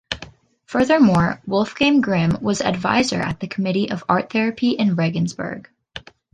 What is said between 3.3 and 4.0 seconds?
the committee